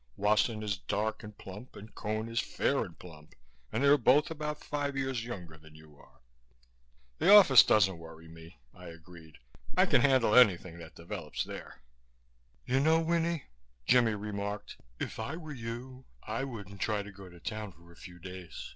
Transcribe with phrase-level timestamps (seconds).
[0.17, 3.35] Wasson is dark and plump and Cone is fair and plump
[3.71, 6.21] and they're both about five years younger than you are."
[7.19, 9.37] "The office doesn't worry me," I agreed.
[9.77, 11.83] "I can handle anything that develops there."
[12.65, 13.43] "You know, Winnie,"
[13.85, 17.95] Jimmie remarked, "if I were you I wouldn't try to go to town for a
[17.95, 18.69] few days.